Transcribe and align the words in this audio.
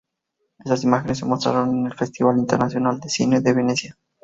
Esas 0.65 0.83
imágenes 0.83 1.19
se 1.19 1.27
mostraron 1.27 1.77
en 1.77 1.85
el 1.85 1.93
Festival 1.93 2.39
Internacional 2.39 2.99
de 2.99 3.07
Cine 3.07 3.39
de 3.41 3.53
Venecia. 3.53 3.99